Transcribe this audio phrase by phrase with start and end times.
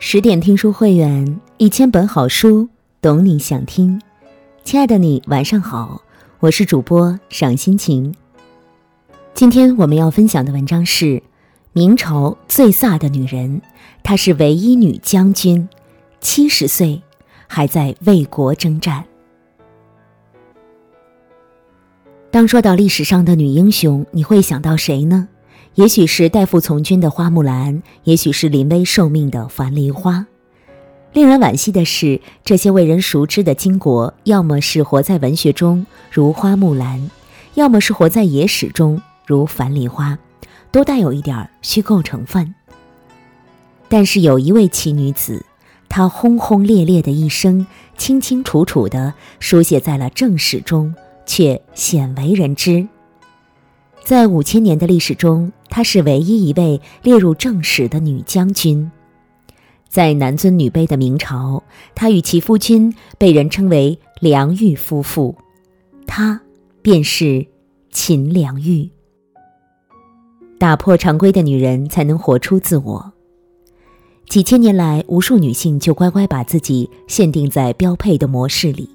[0.00, 2.68] 十点听书会员，一千本好书，
[3.00, 4.00] 懂你想听。
[4.62, 6.00] 亲爱的你，晚上好，
[6.38, 8.14] 我是主播赏心情。
[9.34, 11.20] 今天我们要分享的文章是
[11.72, 13.60] 明朝最飒的女人，
[14.04, 15.68] 她是唯一女将军，
[16.20, 17.02] 七十岁
[17.48, 19.04] 还在为国征战。
[22.30, 25.28] 当说到历史上的女英雄，你会想到谁呢？
[25.74, 30.26] 也许是代父从军的花木兰，也许是临危受命的樊梨花。
[31.12, 37.08] 令人惋惜的是，这些为人熟知的巾帼，要么是活在文学中，如花木兰；
[37.54, 40.18] 要么是活在野史中，如樊梨花，
[40.70, 42.54] 都带有一点虚构成分。
[43.88, 45.46] 但是有一位奇女子，
[45.88, 52.86] 她轰轰烈烈的一生，清清楚楚地书写在了正史中，却鲜为人知。
[54.08, 58.90] 在五千年的历史中，她是唯一一位列入正史的女将军。
[59.86, 61.62] 在男尊女卑的明朝，
[61.94, 65.36] 她与其夫君被人称为梁玉夫妇，
[66.06, 66.40] 她
[66.80, 67.46] 便是
[67.90, 68.88] 秦良玉。
[70.58, 73.12] 打破常规的女人才能活出自我。
[74.26, 78.88] 几千年来，无数女性就乖乖把自己限定在标配的模式里，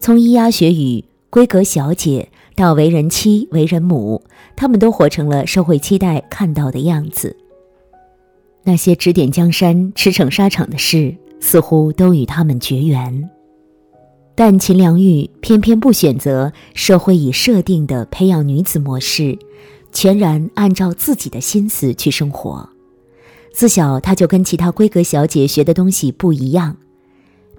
[0.00, 2.28] 从咿呀学语、闺阁小姐。
[2.56, 4.22] 到为人妻、为人母，
[4.54, 7.36] 他们都活成了社会期待看到的样子。
[8.62, 13.28] 那些指点江山、驰骋沙场的事，似乎都与他们绝缘。
[14.36, 19.38] 但秦良玉偏偏不选择社会已设定的培养女子模式，
[19.92, 22.68] 全然按照自己的心思去生活。
[23.52, 26.76] 自小，她就跟其他闺阁小姐学的东西不一样，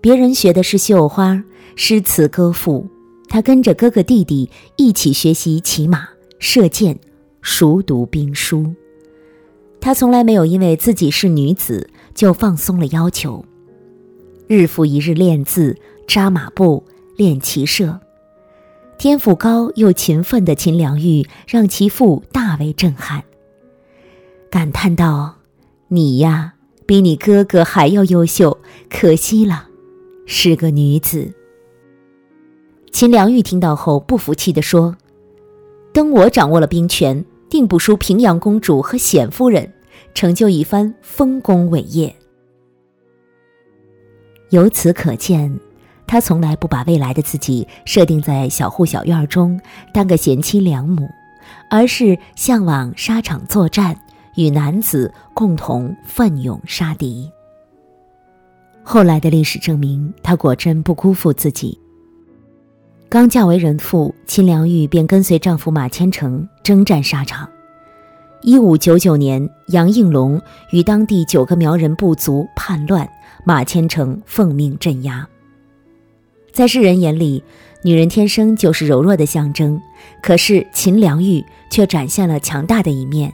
[0.02, 1.43] 别人学的是绣花、
[1.75, 2.87] 诗词歌赋。
[3.27, 6.07] 他跟着哥哥弟弟一起学习骑马、
[6.39, 6.97] 射箭，
[7.41, 8.73] 熟读兵书。
[9.81, 13.45] 他从来没有因为自己是女子就放松了要求，
[14.47, 16.83] 日复一日练字、扎马步、
[17.17, 17.99] 练骑射。
[18.97, 23.23] 天赋高又勤奋的秦良玉让其父大为震撼，
[24.49, 25.35] 感叹道
[25.89, 26.53] ：“你呀，
[26.85, 28.58] 比你哥哥还要优秀，
[28.89, 29.67] 可惜了，
[30.25, 31.33] 是个女子。”
[32.95, 34.95] 秦良玉听到后不服气地说
[35.94, 39.70] ：“等我掌握了兵权，定不输平阳公主和显夫人，
[40.14, 42.16] 成就一番丰功伟业。”
[44.50, 45.60] 由此可见，
[46.08, 49.60] 他从来不把未来的自己设定在小户小院中
[49.94, 51.06] 当个贤妻良母，
[51.70, 54.00] 而是向往沙场作战，
[54.38, 57.30] 与男子共同奋勇杀敌。
[58.83, 61.77] 后来的历史证明，他果真不辜负自己。
[63.08, 67.48] 刚嫁为人妇，秦良玉便跟随丈夫马千成征战沙场。
[68.42, 73.08] 一五九九年，杨应龙与当地九个苗人部族叛乱，
[73.45, 75.27] 马千成奉命镇压。
[76.52, 77.44] 在世人眼里，
[77.83, 79.80] 女人天生就是柔弱的象征，
[80.21, 83.32] 可是秦良玉却展现了强大的一面。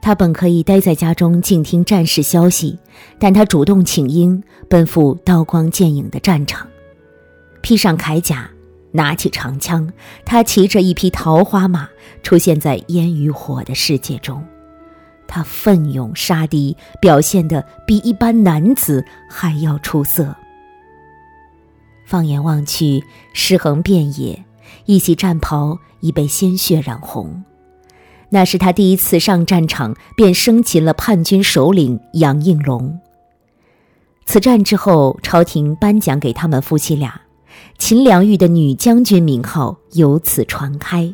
[0.00, 2.78] 她本可以待在家中静听战事消息，
[3.18, 6.66] 但她主动请缨，奔赴刀光剑影的战场。
[7.64, 8.50] 披上铠甲，
[8.92, 9.90] 拿起长枪，
[10.26, 11.88] 他骑着一匹桃花马，
[12.22, 14.46] 出现在烟与火的世界中。
[15.26, 20.36] 他奋勇杀敌，表现的比一般男子还要出色。
[22.04, 24.44] 放眼望去，尸横遍野，
[24.84, 27.44] 一袭战袍已被鲜血染红。
[28.28, 33.00] 那是他第一次上战场，便生擒了叛军首领杨应龙。
[34.26, 37.22] 此战之后，朝廷颁奖给他们夫妻俩。
[37.78, 41.12] 秦良玉的女将军名号由此传开，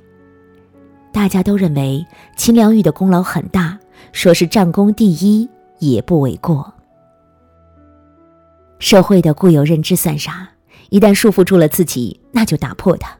[1.12, 2.06] 大家都认为
[2.37, 3.78] 秦良玉的功劳很大，
[4.12, 5.48] 说是战功第一
[5.81, 6.72] 也不为过。
[8.78, 10.48] 社会的固有认知算啥？
[10.91, 13.16] 一旦束缚住了自己，那就打破它，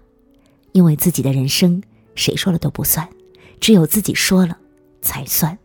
[0.73, 1.83] 因为自己的人生
[2.15, 3.09] 谁说了都不算，
[3.59, 4.57] 只有自己说了
[5.03, 5.59] 才算。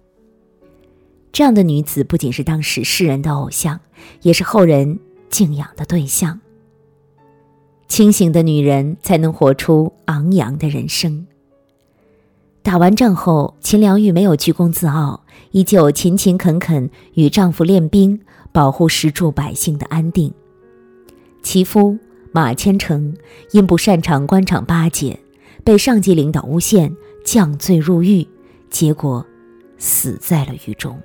[1.32, 3.80] 这样的女子不仅是当时世人的偶像，
[4.22, 5.00] 也是后人
[5.30, 6.40] 敬仰的对象。
[7.96, 11.26] 清醒的女人才能活出昂扬的人生。
[12.62, 18.20] 打完仗后，秦良玉没有居功自傲，依旧勤勤恳恳与丈夫练兵，
[18.52, 20.30] 保护石柱百姓的安定。
[21.42, 21.98] 其夫
[22.34, 23.16] 马千成
[23.52, 25.18] 因不擅长官场巴结，
[25.64, 26.94] 被上级领导诬陷，
[27.24, 28.28] 降罪入狱，
[28.70, 29.26] 结果
[29.78, 31.00] 死在了狱中。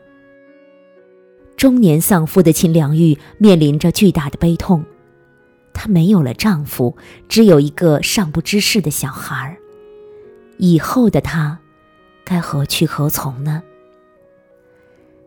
[1.57, 4.85] 中年丧夫的秦良玉面临着巨大的悲痛。
[5.73, 6.97] 她没有了丈夫，
[7.29, 9.57] 只有一个尚不知事的小孩儿。
[10.59, 11.59] 以后的她，
[12.25, 13.63] 该何去何从呢？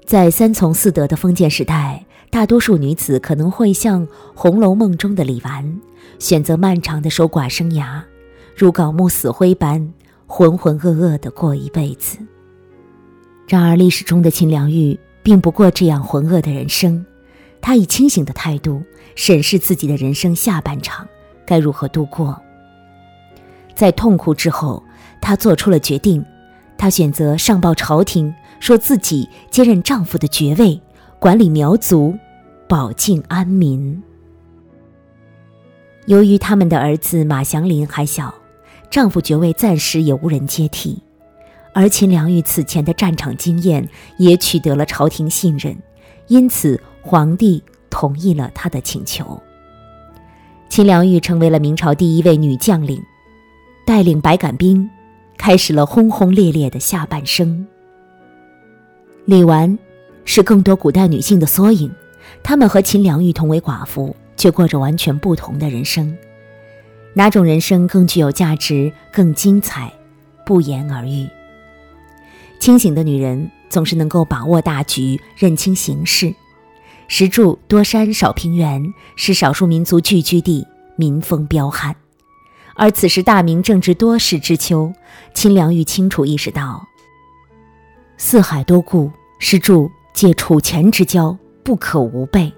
[0.05, 4.05] 在三从四德的封建时代，大多数女子可能会像
[4.35, 5.79] 《红楼梦》中的李纨，
[6.19, 8.01] 选择漫长的守寡生涯，
[8.55, 9.93] 如槁木死灰般
[10.27, 12.17] 浑浑噩噩地过一辈子。
[13.47, 17.05] 然而，历史中的秦良玉并不过这样浑噩的人生，
[17.63, 18.83] 她以清醒的态度
[19.15, 21.07] 审视自己的人生下半场
[21.47, 22.39] 该如何度过。
[23.73, 24.83] 在痛苦之后，
[25.19, 26.23] 她做出了决定，
[26.77, 28.31] 她选择上报朝廷。
[28.59, 30.79] 说自己接任丈夫的爵位，
[31.19, 32.17] 管理苗族，
[32.65, 34.01] 保境安民。
[36.05, 38.33] 由于他们的儿子马祥林还小，
[38.89, 40.97] 丈夫爵位暂时也无人接替，
[41.73, 43.85] 而秦良玉此前的战场经验
[44.17, 45.75] 也取得了朝廷信任，
[46.33, 49.39] 因此皇帝同意了他的请求。
[50.67, 52.99] 秦良玉成为了明朝第一位女将领，
[53.85, 54.89] 带领百杆兵，
[55.37, 57.67] 开始了轰轰烈烈的下半生。
[59.25, 59.77] 李纨
[60.25, 61.93] 是更多古代女性的缩影，
[62.41, 66.17] 她们和秦良玉同为寡妇，却过着完全不同的人生。
[67.13, 69.93] 哪种人生更具有价值、更精彩，
[70.47, 71.29] 不言而喻。
[72.57, 76.31] 清醒的女人总是能够把握大局、认清形势。
[77.07, 80.63] 石柱多山少平原，是少数民族聚居地，
[80.95, 81.95] 民风彪悍。
[82.75, 84.93] 而此时大明正值多事之秋，
[85.33, 86.85] 秦良玉清楚意识到。
[88.15, 92.53] 四海多故，是柱借楚前之交，不可无备。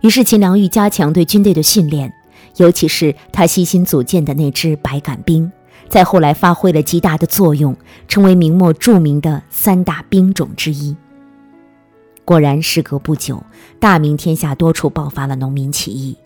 [0.00, 2.12] 于是秦良玉加强对军队的训练，
[2.58, 5.50] 尤其是他悉心组建的那支百杆兵，
[5.88, 7.76] 在后来发挥了极大的作用，
[8.08, 10.96] 成为明末著名的三大兵种之一。
[12.24, 13.44] 果然，时隔不久，
[13.78, 16.16] 大明天下多处爆发了农民起义，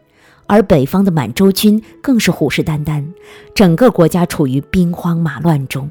[0.46, 3.04] 而北方的满洲军更是虎视眈眈，
[3.54, 5.90] 整个国家处于兵荒马乱中。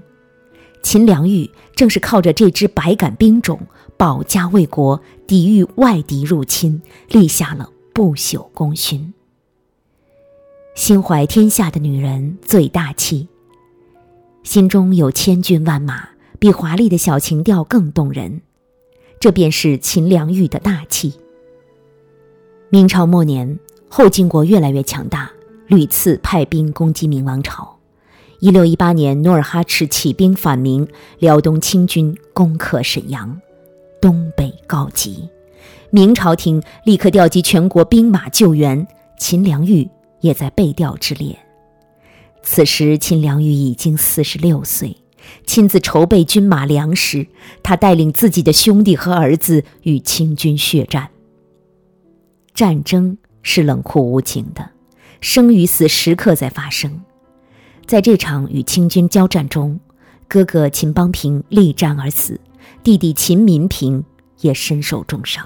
[0.81, 3.59] 秦良玉正是靠着这支百杆兵种
[3.97, 9.13] 保家卫国，抵御外敌入侵，立下了不朽功勋。
[10.73, 13.27] 心怀天下的女人最大气，
[14.47, 16.07] 心中有千军万马，
[16.39, 18.41] 比华丽的小情调更动人。
[19.19, 21.13] 这便是秦良玉的大气。
[22.69, 23.59] 明朝末年，
[23.89, 25.29] 后金国越来越强大，
[25.67, 27.77] 屡次派兵攻击明王朝。
[28.39, 30.87] 一六一八年，努尔哈赤起兵反明，
[31.19, 33.41] 辽东清军攻克沈阳，
[33.99, 35.27] 东北告急，
[35.89, 38.87] 明朝廷立刻调集全国兵马救援，
[39.19, 39.89] 秦良玉
[40.21, 41.37] 也在被调之列。
[42.49, 44.95] 此时，秦良玉已经四十六岁，
[45.45, 47.27] 亲自筹备军马粮食，
[47.61, 51.09] 他带领自己的兄弟和儿子与清军血战。
[52.53, 54.69] 战争是冷酷无情的，
[55.19, 57.01] 生与死时刻在发生。
[57.85, 59.77] 在这场与清军交战中，
[60.29, 62.39] 哥哥秦邦平力战而死，
[62.81, 64.05] 弟弟秦民平
[64.39, 65.45] 也身受重伤。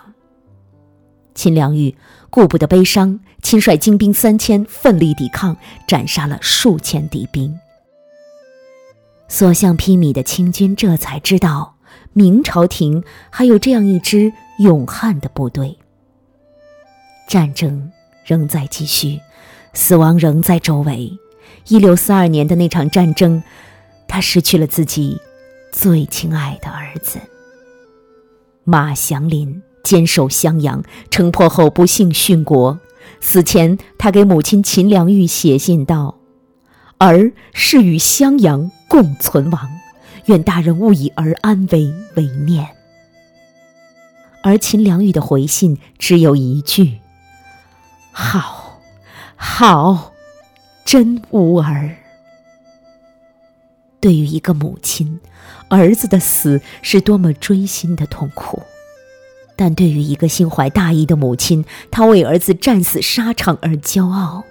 [1.33, 1.95] 秦良玉
[2.29, 5.57] 顾不得悲伤，亲率精兵三千，奋力抵抗，
[5.87, 7.59] 斩杀了数千敌兵。
[9.27, 11.75] 所向披靡的清军这才知道，
[12.13, 15.77] 明朝廷还有这样一支勇悍的部队。
[17.27, 17.91] 战争
[18.25, 19.19] 仍在继续，
[19.73, 21.17] 死亡仍在周围。
[21.67, 23.41] 一六四二年的那场战争，
[24.07, 25.17] 他失去了自己
[25.71, 27.19] 最亲爱的儿子
[28.63, 32.79] 马祥林，坚守襄阳，城破后不幸殉国。
[33.21, 36.17] 死前，他给母亲秦良玉写信道
[36.99, 39.69] ：“儿是与襄阳共存亡，
[40.25, 42.67] 愿大人勿以儿安危为念。”
[44.43, 46.99] 而秦良玉的回信只有一句
[48.11, 48.81] ：“好，
[49.35, 50.11] 好。”
[50.83, 51.95] 真无儿。
[54.01, 55.21] 对于一个母亲，
[55.69, 58.59] 儿子的死是多么锥心的痛苦；
[59.61, 64.43] 但对于一个心怀大义的母亲，她为儿子战死沙场而骄傲。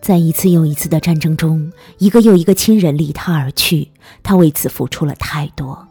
[0.00, 3.90] 在一次又一次的战争中，一个又一个亲人离他而去，
[4.22, 5.86] 他为此付出了太多。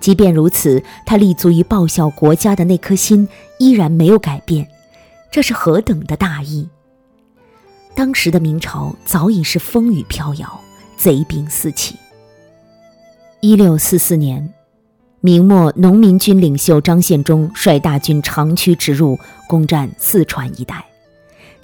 [0.00, 4.66] 即便如此，他立足于报效国家的那颗心依然没有改变。
[5.30, 6.66] 这是何等的大义！
[7.94, 10.58] 当时的明朝早已是风雨飘摇，
[10.96, 11.96] 贼兵四起。
[13.42, 14.54] 一六四四年，
[15.24, 20.84] 明末农民军领袖张献忠率大军长驱直入，攻占四川一带。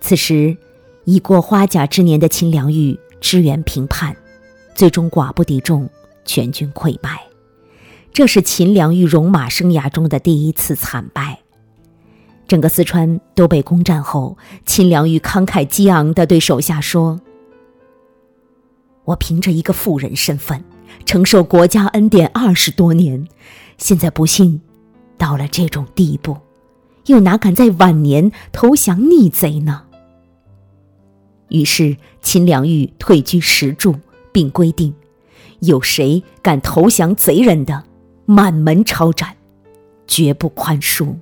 [0.00, 0.56] 此时，
[1.04, 4.16] 已过花甲之年的秦良玉支援平叛，
[4.74, 5.86] 最终寡不敌众，
[6.24, 7.20] 全军溃败。
[8.14, 11.40] 这是秦良玉戎马生涯中的第一次惨败。
[12.48, 17.20] 整个四川都被攻占后，秦良玉慷慨激昂地对手下说
[19.04, 20.64] ：“我凭着一个妇人身份，
[21.04, 23.26] 承受国家恩典二十多年，
[23.78, 24.60] 现在不幸
[25.18, 26.36] 到了这种地步，
[27.06, 29.82] 又哪敢在晚年投降逆贼呢？
[31.48, 33.96] 于是秦良玉退居石柱，
[34.30, 34.94] 并规定，
[35.60, 37.82] 有谁敢投降贼人的，
[38.24, 39.36] 满门抄斩，
[40.06, 41.14] 绝不宽恕。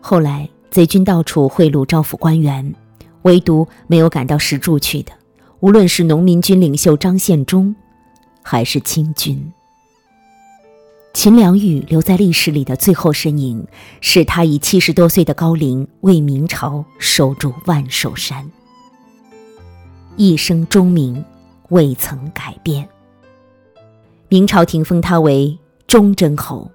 [0.00, 2.74] 后来贼军到处贿赂招抚官员，
[3.22, 5.12] 唯独没有赶到石柱去的，
[5.60, 7.76] 无论是农民军领袖张献忠，
[8.44, 9.52] 还是清军。
[11.12, 13.66] 秦良玉留在历史里的最后身影，
[14.00, 18.48] 是他以七十多岁的高龄为明朝守住万寿山。
[20.16, 21.24] 一生忠名，
[21.70, 22.88] 未曾改变。
[24.28, 26.70] 明朝廷封她为忠贞侯，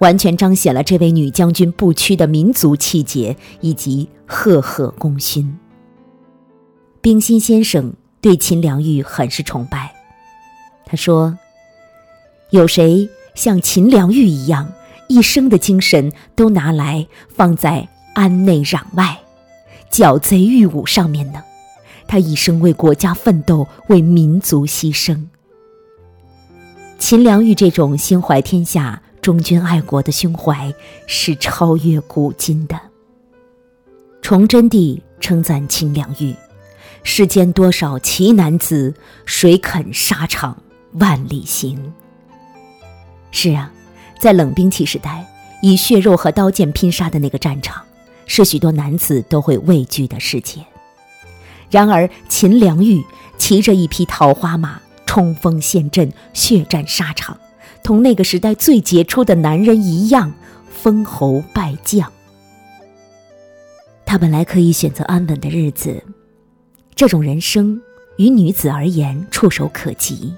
[0.00, 5.58] 完全彰显了这位女将军不屈的民族气节以及赫赫功勋。
[7.02, 7.92] 冰心先生
[8.22, 9.94] 对秦良玉很是崇拜，
[10.94, 11.36] 他说
[12.50, 14.72] ：“有谁像秦良玉一样，
[15.08, 19.18] 一生的精神都拿来放在安内攘外、
[19.90, 21.42] 剿贼御侮上面呢？”
[22.06, 25.20] 他一生为国家奋斗，为民族牺牲。
[26.96, 30.72] 秦良玉这种心怀天下、忠君爱国的胸怀，
[31.08, 32.80] 是超越古今的。
[34.22, 36.32] 崇祯帝称赞秦良玉
[37.02, 38.94] ：“世间多少奇男子，
[39.26, 40.62] 谁肯沙场
[40.94, 41.92] 万里行？”
[43.30, 43.70] 是啊，
[44.18, 45.26] 在冷兵器时代，
[45.60, 47.82] 以血肉和刀剑拼杀的那个战场，
[48.26, 50.64] 是许多男子都会畏惧的世界。
[51.70, 53.04] 然而，秦良玉
[53.36, 57.36] 骑着一匹桃花马，冲锋陷阵，血战沙场，
[57.82, 60.32] 同那个时代最杰出的男人一样，
[60.70, 62.12] 封侯拜将。
[64.06, 66.00] 他本来可以选择安稳的日子，
[66.94, 67.80] 这种人生
[68.16, 70.32] 于女子而言触手可及，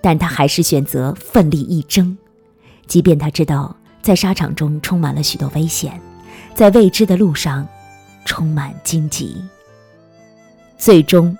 [0.00, 2.16] 但他还是选择奋力一争，
[2.86, 6.00] 即便他知道在沙场中充满了许多危险，
[6.54, 7.66] 在未知的路上
[8.24, 9.36] 充满荆棘。
[10.78, 11.36] 最终，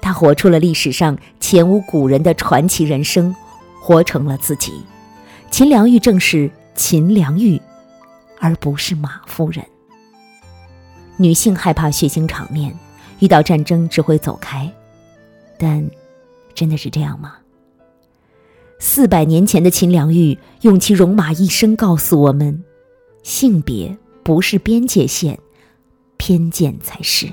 [0.00, 3.34] 他活出了历史上前无古人的传奇人生，
[3.80, 4.72] 活成了自己。
[5.50, 7.60] 秦良玉正是秦良玉，
[8.38, 9.64] 而不是马夫人。
[11.16, 12.76] 女性害怕血腥场面，
[13.18, 14.70] 遇到战争只会走开，
[15.58, 15.88] 但
[16.54, 17.34] 真的是这样吗？
[18.86, 22.62] 四百年前的秦良玉用其戎马一生告诉我们：
[23.22, 25.38] 性别不是边界线，
[26.18, 27.26] 偏见才是。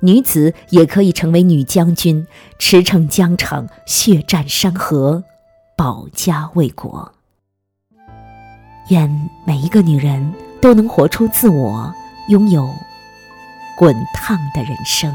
[0.00, 2.26] 女子也可以成为女将军，
[2.58, 5.22] 驰骋疆场，血战山河，
[5.76, 7.12] 保家卫国。
[8.88, 11.94] 愿每一个女人都能活出自我，
[12.30, 12.66] 拥有
[13.76, 15.14] 滚烫的人生。